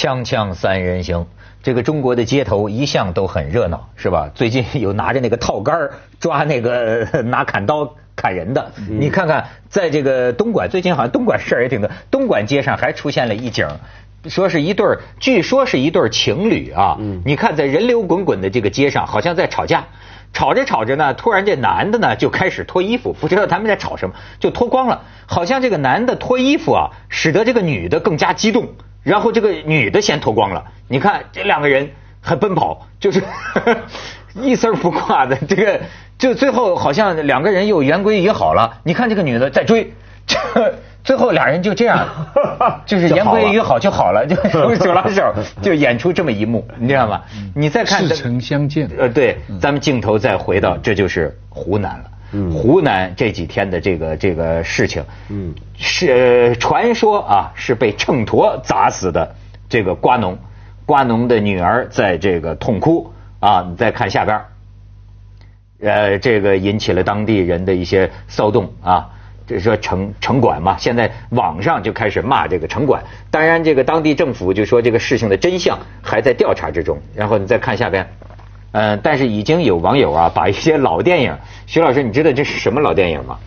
[0.00, 1.26] 锵锵三人行，
[1.62, 4.30] 这个中国的街头一向都很热闹，是吧？
[4.34, 13.68] 最近有拿着那个套杆儿抓那个 拿砍刀砍人的，你看看，在这个东莞，最近好像东莞事儿也挺多，东莞街上还出现了一景。
[14.26, 16.96] 说是一对儿，据说是一对儿情侣啊。
[17.26, 19.84] 你看，在人流滚滚的这个街上，好像在吵架。
[20.32, 25.02] 吵着吵着呢，突然这男的呢就开始脱衣服，不知道他们在吵什么，就脱光了。
[25.26, 28.68] 好像这个男的脱衣服啊，使得这个女的更加激动，
[29.02, 30.64] 然后这个女的先脱光了。
[30.88, 31.90] 你看这两个人
[32.20, 33.22] 还奔跑，就是
[34.34, 35.36] 一丝不挂的。
[35.48, 35.80] 这个
[36.18, 38.78] 就最后好像两个人又言归于好了。
[38.84, 39.92] 你看这个女的在追。
[40.26, 40.38] 这
[41.02, 42.06] 最后俩人就这样，
[42.84, 44.36] 就是言归于好就好了，就
[44.76, 47.22] 手拉手就演出这么一幕，你知道吗？
[47.54, 48.88] 你再看似曾相见。
[48.98, 52.04] 呃，对，咱们镜头再回到，这就是湖南了。
[52.32, 59.34] 嗯，湖南这几天的这个这个事情，嗯，是传说啊，是被秤砣砸死的
[59.68, 60.38] 这个瓜农，
[60.86, 63.66] 瓜农的女儿在这个痛哭啊。
[63.68, 64.42] 你再看下边，
[65.80, 69.10] 呃，这个引起了当地人的一些骚动啊。
[69.46, 73.02] 就是说城城管嘛，现在网上就开始骂这个城管。
[73.32, 76.96] 当然，这个当地政府就说这个事情的真相还在调查之中。
[77.16, 78.08] 然后你再看下边，
[78.72, 83.38] 嗯，但是已经有网友啊，把一些老电影，徐老师，你知道这是什么老电影吗？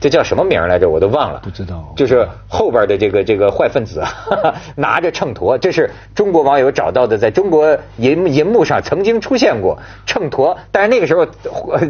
[0.00, 0.88] 这叫什么名来着？
[0.88, 1.40] 我都忘了。
[1.42, 1.92] 不知道。
[1.96, 4.02] 就是后边的这个这个坏分子
[4.76, 11.26] 拿着秤砣，这是中国网友找到的，在中国银银幕上曾经出现过秤砣，但是那个时候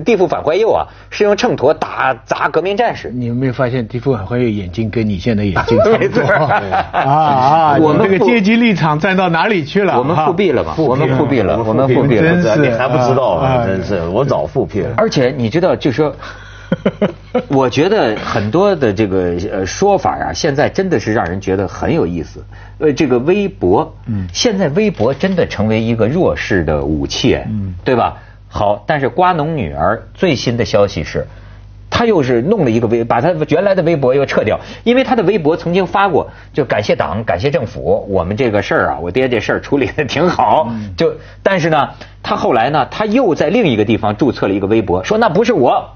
[0.05, 3.11] 地富反坏右啊，是用秤砣打砸革命战士。
[3.11, 6.23] 你有没有发现地富反坏右眼睛跟你现在眼睛差不多？
[6.23, 7.77] 啊啊！
[7.83, 9.99] 我们这个阶级立场站到哪里去了？
[9.99, 10.75] 我们复辟了嘛？
[10.79, 12.23] 我们复辟了，我们复辟了。
[12.23, 13.65] 真是你还不知道啊！
[13.67, 14.95] 真是我早复辟了。
[14.97, 16.15] 而且你知道，就说。
[17.49, 22.45] 我觉得很多的这个呃说法啊，现在真的是让人觉得很有意思。
[22.79, 28.19] 呃，这个微博，嗯，现在微博真的成为一个弱势的武器，嗯，对吧？
[28.49, 31.27] 好，但是瓜农女儿最新的消息是，
[31.91, 40.71] 她又是弄了一个微，把她原来的微博又撤掉，因为她的微博曾经发过，就感谢党，感谢政府，我们这个事儿啊，我爹这事儿处理的挺好。
[40.97, 41.89] 就但是呢，
[42.23, 45.96] 她后来呢，她又在另一个地方注册了一个微博，说那不是我。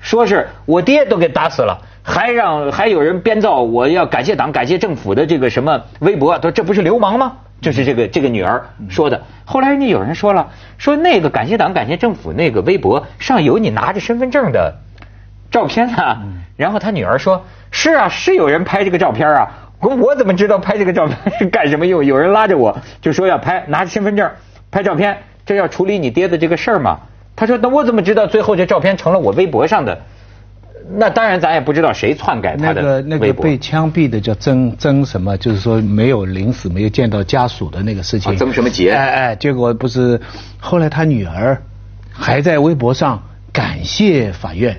[0.00, 7.36] 说是我爹都给打死了，还让还有人编造我要感谢党、感谢政府的这个什么微博，说这不是流氓吗？
[7.60, 9.20] 就是这个这个女儿说的。
[9.44, 14.76] 后来人家有人说了，说那个感谢党、感谢政府那个微博上有你拿着身份证的
[15.50, 16.22] 照片啊。
[16.56, 19.70] 然后他女儿说：“是啊，是有人拍这个照片啊。
[19.80, 22.04] 我我怎么知道拍这个照片是干什么用？
[22.04, 24.30] 有人拉着我就说要拍，拿着身份证
[24.70, 27.00] 拍照片，这要处理你爹的这个事儿吗？”
[27.38, 29.96] 他说：“那我怎么知道最后这照片成了我微博上的？
[30.90, 38.36] 那当然，咱也不知道谁篡改他的那个那个被枪毙的叫曾曾什么，就是说没有临死，没有见到家属的那个事情。
[38.36, 38.90] 曾什么杰？
[38.90, 40.20] 哎哎，结果不是
[40.58, 41.62] 后来他女儿
[42.10, 43.22] 还在微博上
[43.52, 44.76] 感谢法院。”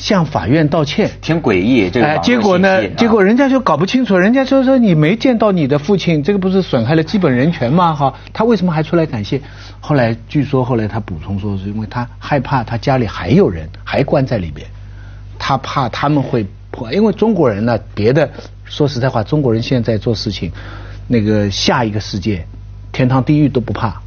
[0.00, 1.90] 向法院道歉，挺诡异。
[1.90, 2.88] 这个，结果呢？
[2.96, 7.94] 结果人家就搞不清楚，人家就说你没见到你的父亲，这个不是损害了基本人权吗？
[7.94, 9.38] 哈，他为什么还出来感谢？
[9.78, 14.66] 后来据说后来他补充说，是因为他害怕他家里还有人还关在里边，
[15.38, 16.90] 他怕他们会破。
[16.90, 18.28] 因为中国人呢，别的
[18.64, 20.50] 说实在话，中国人现在做事情，
[21.08, 22.42] 那个下一个世界，
[22.90, 24.00] 天堂地狱都不怕，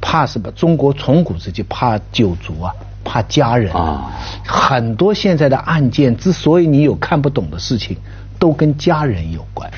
[0.00, 0.50] 怕什么？
[0.52, 2.72] 中国从古至今怕九族啊。
[3.06, 4.12] 怕家人啊，
[4.44, 7.96] 很多现在的案件之所以你有看不懂的事情，
[8.38, 9.70] 都跟家人有关。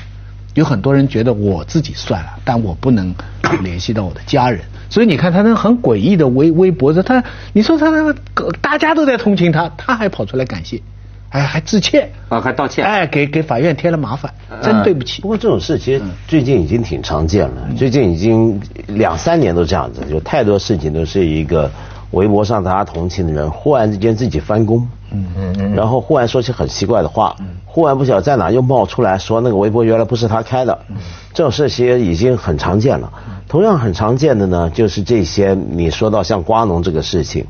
[0.55, 3.13] 有很多人觉得我自己算了，但我不能
[3.61, 4.59] 联系到我的家人。
[4.89, 7.23] 所以你看他那很诡异的微微博，他
[7.53, 10.81] 你说他那个大家都在同情他，他还跑出来感谢，
[11.29, 15.21] 哎还致歉啊还道歉，哎给给法院添了麻烦，真对不起。
[15.21, 21.71] 不过这种事其实最近已经挺常见了，最近已经两三年都这样子，有太多事情都是一个。
[22.11, 30.95] 微博上大家同情的人，忽然之间自己翻工，嗯嗯嗯，然后忽然说起很奇怪的话，嗯，忽然不晓得在哪又冒出来说那个微博原来不是他开的，嗯，
[31.33, 33.11] 这种事其实已经很常见了。
[33.47, 37.45] 同样很常见的呢，就是这些你说到像瓜农这个事情，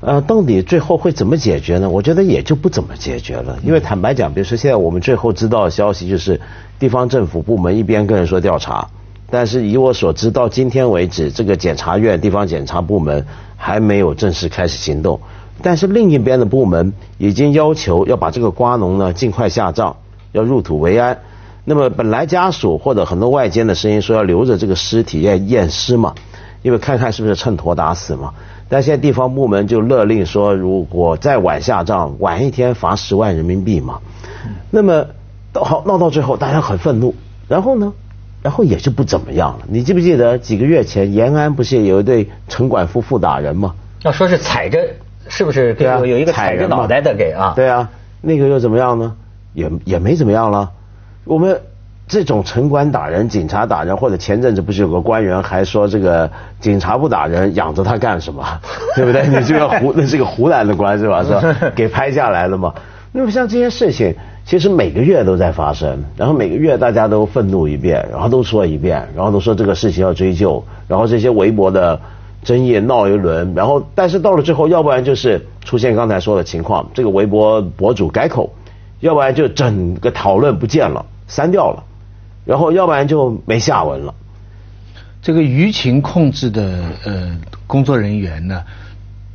[0.00, 1.88] 呃，到底最后会怎么解决呢？
[1.88, 6.38] 我觉得也就不怎么解决了，因为坦白讲，比如说现在我们最后知道的消息就是，
[6.78, 8.86] 地方政府部门一边跟人说调查。
[9.28, 13.26] 但是以我所知，到今天为止，这个检察院、地方检察部门
[13.56, 15.20] 还没有正式开始行动。
[15.62, 19.96] 但是另一边的部门已经要求要把这个瓜农呢尽快下葬，
[20.32, 21.18] 要入土为安。
[21.64, 26.14] 那么本来家属或者很多外间的声音说要留着这个尸体验验尸嘛，
[26.62, 28.34] 因为看看是不是秤砣打死嘛。
[28.68, 34.00] 但现在地方部门就勒令说，如果再晚下葬，晚一天罚十万人民币嘛。
[34.70, 35.06] 那么
[35.52, 37.14] 到好闹到最后，大家很愤怒。
[37.48, 37.92] 然后呢？
[38.46, 39.64] 然后也就不怎么样了。
[39.68, 43.74] 你记不记得几个月前延安不是有一对城管夫妇打人吗？
[44.04, 44.78] 要说是踩着，
[45.28, 45.74] 是不是？
[45.74, 47.54] 对啊，有一个踩着脑袋的给啊。
[47.56, 47.90] 对啊，
[48.20, 49.16] 那个又怎么样呢？
[49.52, 50.70] 也也没怎么样了。
[51.24, 51.60] 我们
[52.06, 58.44] 这种城管打人、警察打人，或者前阵子不是有个官员还说这个警察不打人，养着他干什么？
[58.94, 59.26] 对不对？
[59.26, 61.24] 你这个湖那是个湖南的官是吧？
[61.24, 61.72] 是吧？
[61.74, 62.72] 给拍下来了嘛？
[63.10, 64.14] 那么像这些事情，
[64.46, 72.00] 其实每个月都在发生，然后每个月大家都愤怒一遍，然后都说一遍，然后都说这个事情要追究，然后这些微博的
[72.44, 78.54] 争议闹一轮，然后但是到了最后，要不然就是出现刚才说的情况，这个微博博主改口，
[79.00, 81.82] 要不然就整个讨论不见了，删掉了，
[82.44, 84.14] 然后要不然就没下文了。
[85.22, 88.62] 这个舆情控制的呃工作人员呢，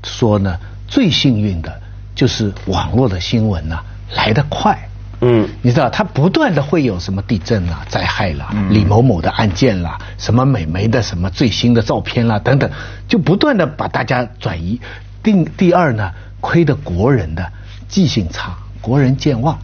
[0.04, 0.56] 说呢，
[0.88, 1.82] 最幸运的
[2.16, 3.78] 就是网络的新闻呢、
[4.16, 4.88] 来得快。
[5.24, 12.70] 嗯，你知道，他不断的会有什么地震啦、灾害啦、李某某的案件啦、什么美眉的什么最新的照片啦等等，
[13.08, 14.82] 就不断的把大家转移。
[15.22, 17.52] 第第二呢，亏得国人的
[17.88, 19.60] 记性差，国人健忘。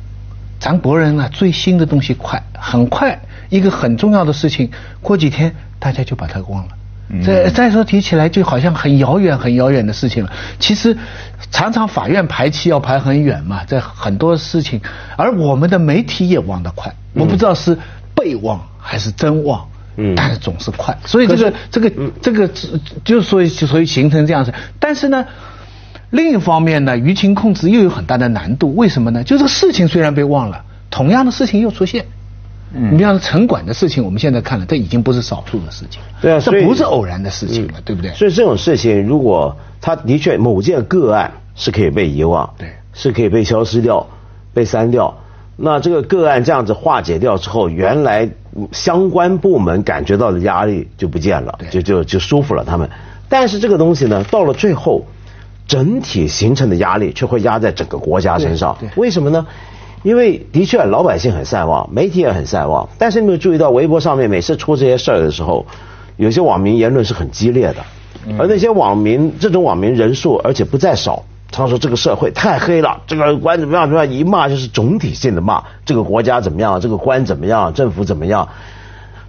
[0.60, 3.20] 咱国人呢，最新的东西快，很快
[3.50, 4.70] 一个很重要的事情，
[5.02, 6.77] 过几天大家就把它忘了。
[7.26, 10.32] 再再说提起来，就好像很遥远、很遥远的事情了。
[10.60, 10.98] 其实，
[11.52, 14.82] 常常法院排期要排很远嘛，在很多事情，
[15.16, 16.94] 而我们的媒体也忘得快。
[17.14, 17.78] 我不知道是
[18.14, 20.98] 被忘还是真忘，嗯但是总是快。
[21.06, 22.50] 所以这个这个这个
[23.04, 24.54] 就所以所以形成这样子。
[24.80, 25.26] 但是呢。
[26.10, 28.74] 另一方面呢，舆情控制又有很大的难度。
[28.78, 29.26] 为什么呢？
[29.26, 32.06] 就这个事情虽然被忘了，同样的事情又出现。
[32.74, 36.08] 嗯，你比方说城管的事情，我们现在看了，这已经不是少数的事情了。
[36.22, 38.12] 对啊，这不是偶然的事情了，对不对？
[38.12, 44.06] 所以这种事情，如果它的确某件个案是可以被遗忘，对是可以被消失掉、
[44.54, 45.16] 被删掉，
[45.56, 48.30] 那这个个案这样子化解掉之后，原来
[48.72, 52.90] 相关部门感觉到的压力就不见了对，就就就舒服了他们。
[53.30, 55.06] 但是这个东西呢，到了最后，
[55.68, 58.78] 整体形成的压力却会压在整个国家身上。
[58.96, 59.46] 为什么呢？
[60.08, 65.66] 因为的确老百姓很善忘，媒体也很善忘，但是你有没有注意到微博上面每次出这些事儿的时候，
[66.16, 67.84] 有些网民言论是很激烈的，
[68.40, 71.26] 而那些网民这种网民人数而且不在少。
[71.52, 78.48] 他说这个社会太黑了，这个官怎么样怎么样，一骂就是总体性的骂，这个国家怎么样，这个官怎么样，政府怎么样。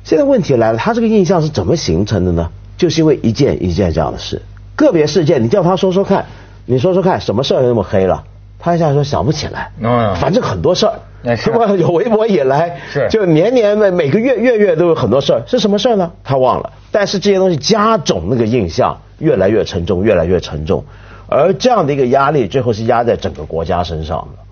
[0.04, 2.50] 现在问题来了，他这个印象是怎么形成的呢？
[2.76, 4.40] 就是因为一件一件这样的事，
[4.76, 6.26] 个别事件，你叫他说说看，
[6.66, 8.22] 你说说看，什么事儿那么黑了？
[8.68, 10.92] 他一下说想不起来，嗯反正很多事儿，
[11.24, 11.66] 哎是吧？
[11.76, 16.10] 有微博以来，是就年年每每个月月月都有很多事儿，是什么事儿呢？
[16.22, 20.84] 他忘了，但是这些东西加重那个印象，越来越沉重，越来越沉重，
[21.28, 24.44] 而这样的一个压力，最后是压在整个国家身上的。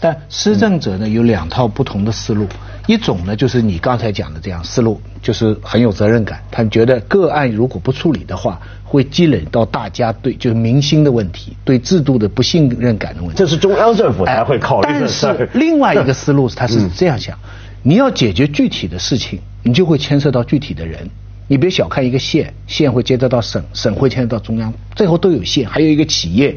[0.00, 2.46] 但施政者呢有两套不同的思路，
[2.86, 13.36] 一种呢就是你刚才讲的这样思路，就是很有责任感，他们觉得个案如果不处理的话，会积累到大家对就是民心的问题，对制度的不信任感的问题。
[13.36, 15.48] 这是中央政府才会考虑的但是。
[15.54, 17.38] 另外一个 思路，他嗯是这样想：
[17.82, 21.08] 你要解决具体的事情，你就会牵涉到具体的人。
[21.46, 26.56] 你别小看一个县，县会接得到省，省会牵涉到中央，最后都有县，还有一个企业，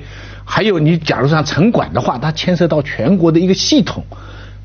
[0.49, 4.04] 还有你假如像城管的话，它牵涉到全国的一个系统，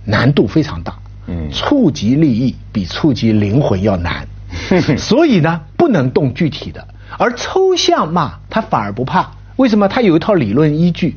[0.05, 0.95] 难度非常大。
[1.27, 4.27] 嗯触及利益比触及灵魂要难，
[4.97, 6.87] 所以呢，不能动具体的，
[7.19, 9.31] 而抽象骂他反而不怕。
[9.57, 9.89] 为什么？
[9.89, 11.15] 他有一套理论依据，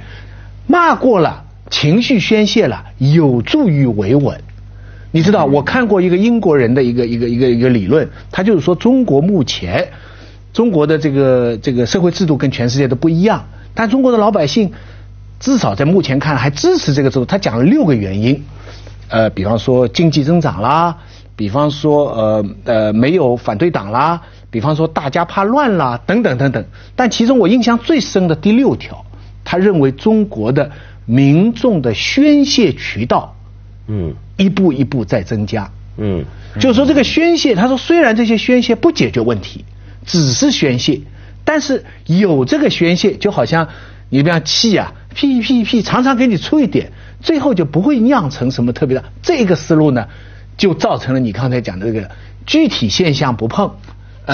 [0.67, 4.39] 骂过了，情绪宣泄了，有助于维稳。
[5.11, 9.87] 你知道，我看过一个英国人的一个一个一个一个理论，他就是说中国目前
[10.53, 13.43] 中国的这个这个社会制度跟全世界都不一样，
[13.75, 14.71] 但中国的老百姓
[15.39, 17.25] 至少在目前看还支持这个制度。
[17.25, 18.43] 他讲了六个原因，
[19.09, 20.97] 呃，比方说经济增长啦，
[21.35, 26.65] 比方说呃呃没有反对党啦，比方说大家怕乱啦，等等等等。
[26.95, 29.05] 但其中我印象最深的第六条，
[29.43, 30.71] 他认为中国的
[31.05, 33.35] 民众的宣泄渠道。
[33.87, 35.69] 嗯一步一步在增加。
[35.97, 36.25] 嗯
[36.59, 39.63] 就是说这个宣泄，他说虽然这些宣泄不解决问题，
[40.05, 41.01] 只是宣泄，
[41.45, 43.69] 但是有这个宣泄，就好像
[44.09, 49.03] 你比方气啊，屁屁屁，常常给你出一点，最后就不会酿成什么特别的。
[49.21, 50.07] 这个思路呢，
[50.57, 52.09] 就造成了你刚才讲的这个
[52.45, 53.71] 具体现象不碰，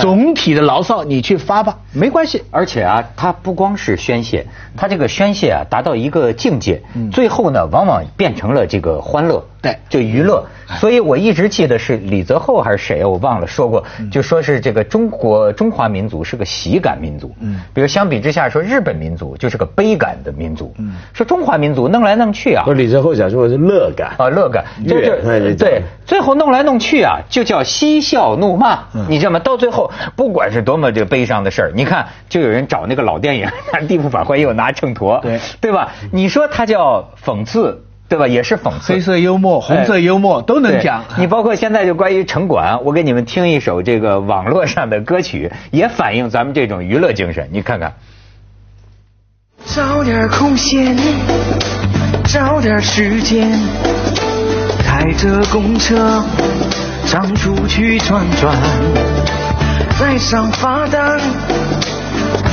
[0.01, 2.43] 总体的牢骚你去发吧，没关系。
[2.49, 9.45] 而且啊，它不光是宣泄，它这个宣泄啊达到一个境界，最后呢，往往变成了这个欢乐。
[9.61, 10.45] 对就娱乐。
[10.79, 17.35] 所以我一直记得是李泽厚还是谁，我忘了说过，就说是这个中国中华民族是个喜感民族。
[17.41, 20.73] 嗯，比如相比之下说日本民族就是个悲感的民族。
[20.77, 28.79] 嗯，说中华民族弄来弄去啊不，是李泽厚讲说是乐感啊，乐感，就是对，最后弄来弄去啊，就叫嬉笑怒骂。
[29.09, 29.39] 你知道吗？
[29.39, 33.47] 到最后，不管是多么这个悲伤的事儿，你看，就有人找那个老电影
[33.87, 35.91] 《地府法官》，又拿秤砣，对对吧？
[36.11, 38.27] 你说他叫讽刺，对吧？
[38.27, 38.91] 也是讽刺。
[38.91, 41.05] 黑色幽默、红色幽默都能讲。
[41.17, 47.47] 你包括现在就关于城管，我给你们听一首这个网络上的歌曲， 也反映咱们这种娱乐精神。
[47.53, 47.93] 你看看，
[49.65, 50.97] 找点空闲，
[52.25, 53.49] 找点时间，
[54.83, 56.21] 开着公车
[57.05, 58.53] 上出去转转，
[59.97, 61.17] 带上罚单，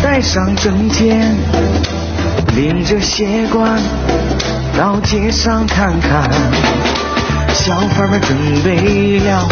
[0.04, 1.34] 带上证件，
[2.54, 3.76] 拎着鞋罐
[4.78, 6.30] 到街上看看。
[7.52, 9.44] 小贩们准备了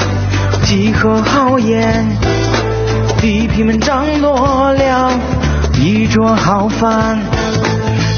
[0.62, 2.06] 几盒好烟，
[3.20, 5.10] 地痞们张罗了
[5.74, 7.18] 一桌好饭，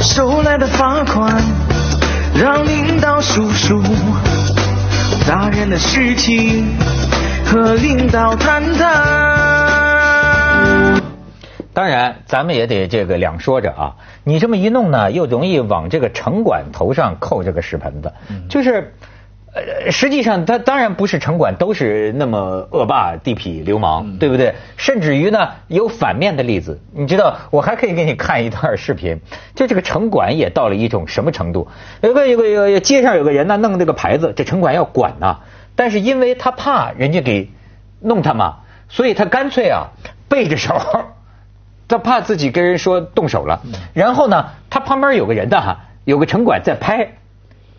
[0.03, 1.43] 收来的罚款
[2.35, 3.83] 让领导数数，
[5.27, 6.77] 大人的事情
[7.47, 9.38] 和领导谈谈。
[11.79, 13.95] 当然咱们也得这个两说着啊。
[14.25, 18.13] 你这么一弄呢，又容易往这个城管头上扣这个屎盆子，
[18.51, 18.95] 就是。
[19.55, 24.55] 呃，实际上，他当然不是城管都是那么恶霸、地痞、流氓，对不对？
[24.77, 26.81] 甚至于呢，有反面的例子。
[26.93, 29.21] 你知道，我还可以给你看一段视频，
[29.55, 31.69] 就这个城管也到了一种什么程度？
[32.03, 35.39] 有个有个有个街上有个人呢，弄这个牌子，这城管要管呐，
[35.75, 37.51] 但是因为他怕人家给
[38.01, 38.59] 弄他嘛，
[38.91, 39.89] 所以他干脆啊
[40.29, 40.75] 背着手。
[41.89, 43.63] 他怕自己跟人说动手了，
[43.95, 47.15] 然后呢，他旁边有个人的哈，有个城管在拍，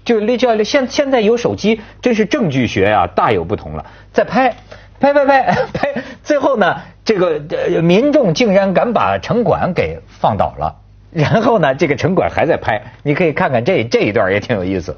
[0.04, 4.56] 就那叫现现在有手机，真是证据学啊，大有不同了，在拍，
[5.00, 10.76] 拍拍拍 拍，最后呢，这个呃民众竟然敢把城管给放倒了，
[11.12, 14.98] 然后呢，这个城管还在拍，你可以看看这这一段也挺有意思。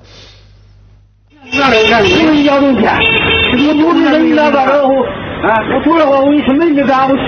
[5.43, 7.23] 啊，我出来话，我一出门就干，我出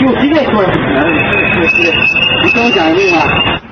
[0.00, 0.68] 就直接出来，
[2.44, 2.86] 你跟我讲？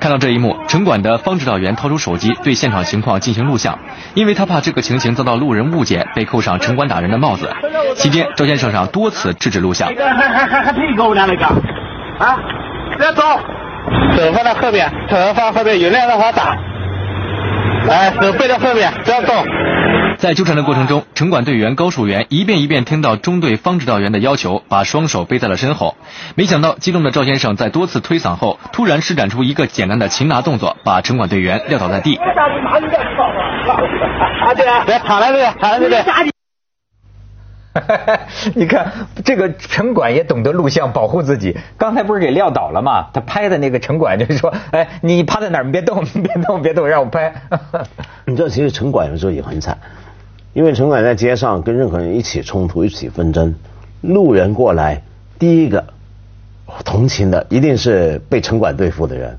[0.01, 3.79] 看到这一幕，城管的方指导员掏出手机对现场情况进行录像，
[4.15, 7.51] 因为他怕这个情形遭到路人误解，被扣上城管打人的帽子。
[7.97, 9.95] 期间，赵先生上多次制止录像这。
[9.95, 12.39] 个还还还还配给我俩那个，啊，
[12.99, 13.23] 别走，
[14.17, 16.57] 手放在后面，手放后面，有人让他打，
[17.91, 19.35] 哎，手背在后面，不要动。
[20.19, 25.97] 在纠缠的过程中，城管队员高树元一遍一遍听到中队方指导员的要求，把双手背在了身后。
[26.35, 32.17] 没想到，激动的赵先生在多次推搡后，突然施展出一个简单的擒拿动作，把城管队员撂倒在地。
[32.17, 32.25] 啊，
[34.55, 35.97] 对啊，别躺在这里，躺在这里。
[38.55, 38.91] 你看
[39.23, 41.59] 这个城管也懂得录像保护自己。
[41.77, 43.09] 刚才不是给撂倒了吗？
[43.13, 45.65] 他拍的那个城管就是说：“哎，你趴在哪儿？
[45.65, 47.35] 你别动， 别动，别动，让我拍。
[48.25, 49.77] 你知道，其实城管有时候也很惨，
[50.57, 53.55] 因为城管在街上跟任何人一起冲突、一起纷争，
[54.01, 55.03] 路人过来，
[55.39, 55.85] 第一个
[56.83, 59.39] 同情的一定是被城管对付的人。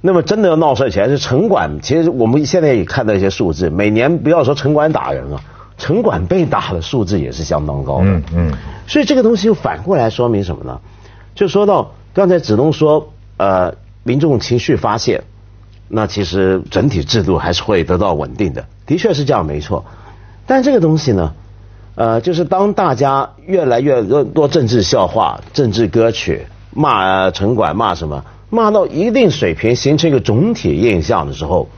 [0.00, 1.80] 那么真的要闹事起来，是城管。
[1.82, 5.40] 其实我们现在也看到一些数字，每年不要说城管打人了，
[5.78, 8.04] 城管被打的数字也是相当高的。
[8.04, 8.52] 嗯嗯
[8.86, 10.80] 所以这个东西又反过来说明什么呢？
[11.34, 13.74] 就说到刚才子东说，呃，
[14.04, 15.24] 民众情绪发泄，
[15.88, 19.84] 那其实整体制度还是会得到稳定的，的确是这样，没错。
[20.46, 21.32] 但这个东西呢，
[21.96, 31.68] 呃，就是当大家越来越多多政治笑话、政治歌曲骂城管骂什么，骂到一定水平，形成一个总体印象的时候，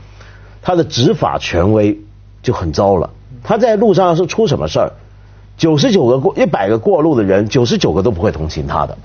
[0.61, 1.99] 他的执法权威
[2.43, 3.09] 就很糟了。
[3.43, 4.91] 他在路上要是出什么事儿，
[5.57, 8.97] 九十九个过一百个过路的人，九十九个都不会同情他的，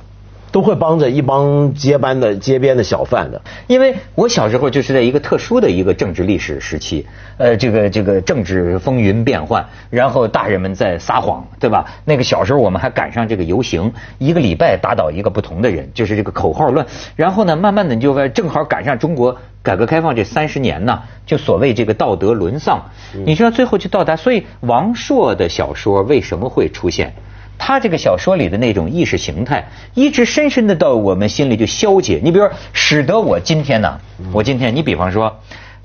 [0.55, 3.43] 都会帮着一帮街班的街边的小贩的。
[3.67, 7.05] 因为我小时候就是在一个特殊的一个政治历史时期，
[7.39, 11.85] 呃，这个这个政治风云变幻，然后大人们在撒谎，对吧？
[12.05, 16.87] 那个小时候我们还赶上这个游行，一个礼拜打倒一个不同的人，就是这个口号乱。
[17.17, 22.81] 然后呢，慢慢的你就正好赶上中国改革开放这三十年呢，就所谓这个道德沦丧，
[23.27, 27.13] 你知道最后就到达，所以王朔的小说为什么会出现？
[27.59, 32.21] 他这个小说里的那种意识形态，一直深深的到我们心里就消解。
[32.23, 34.01] 你比如说，使得我今天呢，
[34.33, 35.41] 我今天，你比方说，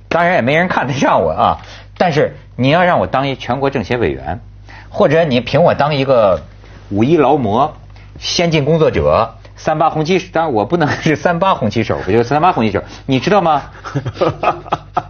[0.07, 1.57] 当然也没人看得上我啊，
[1.97, 4.39] 但是你要让我当一全国政协委员，
[4.89, 6.41] 或者你评我当一个
[6.89, 7.73] 五一劳模、
[8.19, 9.35] 先进工作者。
[9.61, 13.63] 三八红旗，当然我不能是三八红旗手，我就是三八红旗手，你知道吗？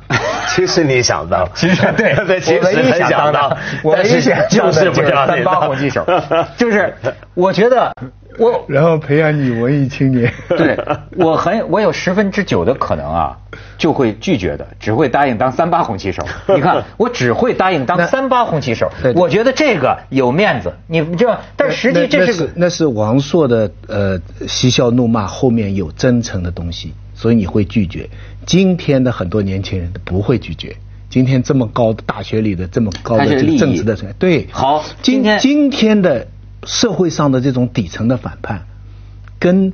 [0.59, 6.05] 其实你想当，其实对， 对，其实很想当的，我唯一想就是不让三八红旗手，
[6.57, 6.93] 就是
[7.33, 7.93] 我觉得
[8.39, 10.33] 我然后培养你文艺青年。
[10.49, 10.77] 对
[11.17, 13.37] 我很我有十分之九的可能啊，
[13.77, 16.25] 就会拒绝的，只会答应当三八红旗手。
[16.55, 19.13] 你看，我只会答应当三八红旗手对。
[19.13, 28.09] 我觉得这个有面子，你你知道，但实际这是个那是王朔的呃嬉笑怒骂后面有真诚的东西，所以你会拒绝。
[28.45, 30.75] 今天的很多年轻人不会拒绝。
[31.09, 33.25] 今天这么高的大学里的这么高的
[33.57, 36.27] 政治的成对，好今今天今天的
[36.65, 38.65] 社会上的这种底层的反叛，
[39.39, 39.73] 跟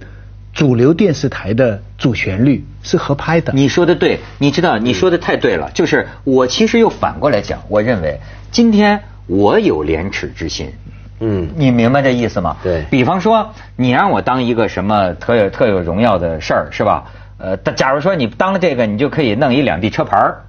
[0.53, 3.51] 主流电视台的主旋律是合拍的。
[3.53, 5.71] 你说的对，你知道你说的太对了。
[5.73, 8.19] 就是我其实又反过来讲，我认为
[8.51, 10.71] 今天我有廉耻之心。
[11.19, 12.57] 嗯，你明白这意思吗？
[12.61, 17.05] 对比方说，你让我当一个什么特有特有荣耀的事儿，是吧？
[17.37, 20.43] 呃，但假如说你当了这个，你就可以弄一两地车牌儿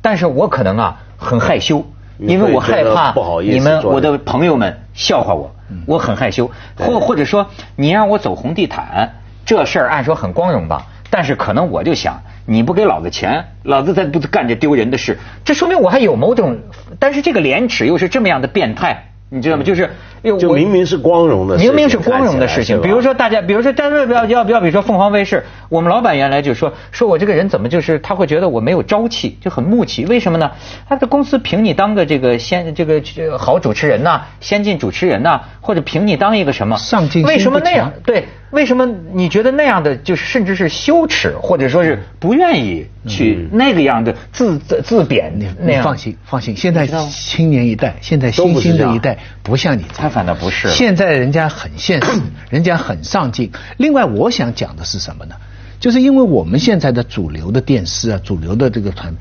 [0.00, 1.86] 但是我可能啊很害羞，
[2.18, 5.54] 因为我害怕不好意思你们我的朋友们笑话我，
[5.86, 6.50] 我很害羞。
[6.76, 9.10] 或或者说，你让我走红地毯，
[9.44, 15.18] 这事儿按说很光荣吧，但是可能我就想，你不给老子钱，老子才不干这丢人的事。
[15.44, 16.58] 这说明我还有某种，
[16.98, 19.11] 但是这个廉耻又是这么样的变态。
[19.34, 19.62] 你知道吗？
[19.64, 19.88] 就是，
[20.22, 30.50] 因为就明明是光荣的事情，明明是光荣的事情，比如说大家，比如说，但是不要要不要，比如说凤凰卫视，我们老板原来就说，说我这个人怎么就是他会觉得我没有朝气，就很木气，为什么呢？
[30.86, 36.76] 他的公司凭你当个这个先这个这个好主持人呐、先进主持人呐、或者凭你当一个什么？
[36.76, 37.90] 上进心为什么那样？
[38.04, 45.80] 对，为什么你觉得那样的就是甚至是羞耻，或者说是不愿意去那个样的自自自贬你那样？
[45.80, 53.50] 你放心，放心，现在青年一代，现在都新兴的一代不像你，他反倒不是现在人家很现实， 人家很上进。
[53.76, 55.34] 另外，我想讲的是什么呢？
[55.80, 59.14] 就是因为我们现在的主流的电视啊，主流的这个团，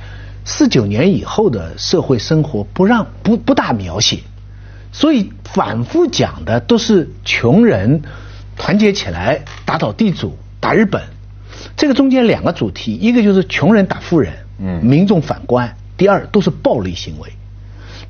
[0.45, 4.19] 四九年以后的社会生活不让不不大描写，
[4.91, 8.03] 所以反复讲的都是穷人
[8.57, 11.01] 团结起来打倒地主、打日本。
[11.75, 15.67] 这个中间两个主题，一个就是穷人打富人，嗯民众反官；
[15.97, 17.31] 第二都是暴力行为。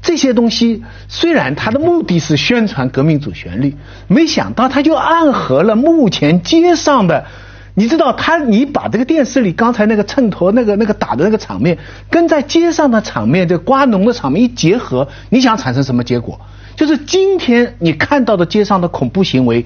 [0.02, 3.76] 这些东西虽然它的目的是宣传革命主旋律，
[4.08, 7.26] 没想到它就暗合了目前街上的。
[7.74, 11.78] 你知道他，你把这个电视里刚才那个秤砣、那个那个打的那个场面，
[12.10, 16.42] 跟在街上的场面、这瓜农的场面一结合，你想产生什么结果？
[16.76, 19.66] 就是今天你看到的街上的恐怖行为、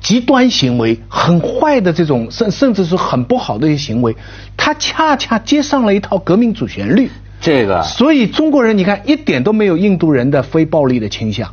[0.00, 4.16] 极端行为、很坏的这种，甚甚至是很不好的一些行为，
[4.56, 7.08] 它恰恰接上了一套革命主旋律。
[7.44, 7.82] 这个。
[7.82, 11.52] 所以中国人，你看一点都没有印度人的非暴力的倾向，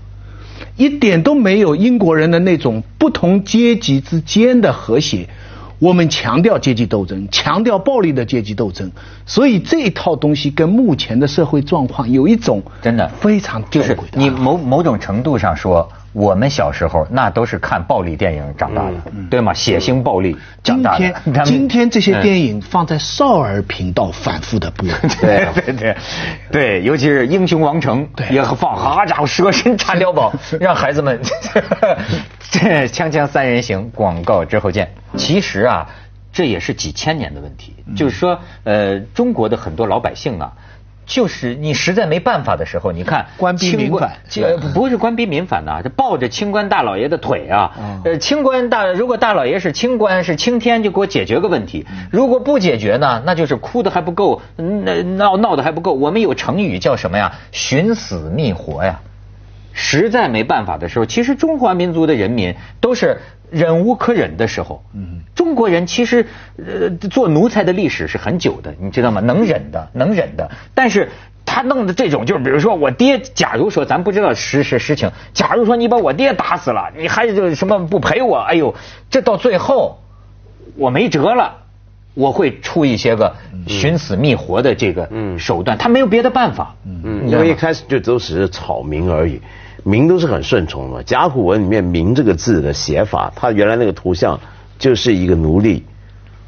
[0.77, 5.27] 一点都没有英国人的那种不同阶级之间的和谐。
[5.79, 8.91] 我们强调阶级斗争，强调暴力的阶级斗争，
[9.25, 13.09] 所以这一套东西跟目前的社会状况有一种真的。
[13.19, 18.93] 非常就是你某某种程度上说，我们小时候那都是看暴力电影长大的，
[19.29, 19.53] 对吗？
[19.53, 21.13] 血腥暴力长大的。
[21.23, 24.87] 今天今天这些嗯电影放在少儿频道反复的播，
[25.21, 25.97] 对对对
[26.51, 31.19] 对，尤其是《英雄王城》也放，好家伙，蛇身插碉堡， 让孩子们
[32.51, 34.91] 这锵锵三人行广告之后见。
[35.15, 35.87] 其实啊，
[36.33, 40.51] 这也是几千年的问题，就是说，呃，中国的很多老百姓啊。
[41.11, 44.11] 就是你实在没办法的时候，你看 官逼民反
[44.47, 51.85] 呃不是官逼民反呐、这抱着清官大老爷的腿啊，嗯呃，清官大如果大老爷是清官是青天，就给我解决个问题。
[52.09, 55.91] 如果不解决呢，那就是哭的还不够，那闹闹的还不够。
[55.93, 57.33] 我们有成语叫什么呀？
[57.51, 59.01] 寻死觅活呀。
[59.73, 64.83] 实在没办法的时候，其实中华民族的人民都是忍无可忍的时候。
[64.93, 66.25] 嗯，中国人其实
[66.57, 69.21] 呃做奴才的历史是很久的，你知道吗？
[69.21, 70.51] 能忍的，能忍的。
[70.73, 71.09] 但是
[71.45, 78.37] 他弄的这种，就是比如说我爹，假如说咱不知道实实实情，假如说你把我爹打死了，你还就什么不赔我？
[78.37, 78.75] 哎呦，
[79.09, 79.99] 这到最后
[80.77, 81.60] 我没辙了。
[82.13, 83.33] 我会出一些个
[83.67, 86.75] 寻死觅活的这个嗯手段，他没有别的办法。
[86.85, 89.39] 嗯，因为一开始就都只是草民而已，
[89.83, 91.03] 民都是很顺从的。
[91.03, 94.39] 甲骨文里面“民”这个字的写法，它原来那个图像
[94.77, 95.85] 就是一个奴隶，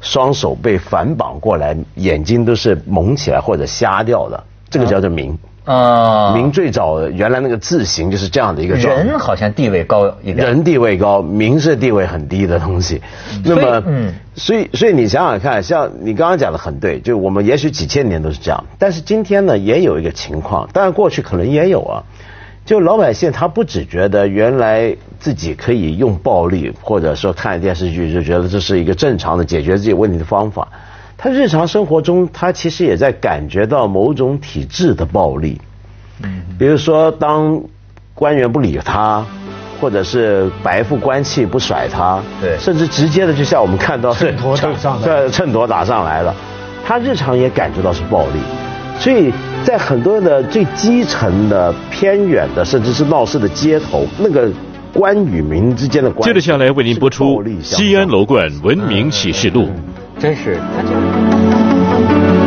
[0.00, 5.36] 双手被反绑过来，眼睛都是蒙起来或者瞎掉的，这个叫做“民”。
[5.64, 9.02] 啊民最早原来那个字形就是这样的一个状态。
[9.02, 10.46] 人好像地位高一点。
[10.46, 13.00] 人地位高，民是地位很低的东西。
[13.44, 22.02] 那么，嗯所以所以你想想看，像你刚刚讲的很对，就我们也许几千年都是这样，但是今天呢，也有一个情况，当然过去可能也有啊。
[22.66, 30.63] 就老百姓他不只觉得原来自己可以用暴力，或者说看电视剧就觉得这是一个正常的解决自己问题的方法，
[31.24, 35.58] 他日常生活中，他其实也在感觉到某种体制的暴力。
[36.22, 37.62] 嗯，比如说当
[38.12, 39.24] 官员不理他，
[39.80, 42.58] 或者是白富官气不甩他，对。
[42.58, 45.06] 甚至直接的，就像我们看到是秤砣打上来。
[45.06, 46.34] 对，秤砣打上来了，
[46.84, 48.38] 他日常也感觉到是暴力，
[49.00, 49.32] 所以
[49.64, 54.52] 在很多的最基层的、偏远的，甚至是闹市的街头，那个
[54.92, 59.62] 官与民之间的关系，接着下来为您播出《西安楼冠文明启示录》。
[60.18, 62.43] 真是他这个。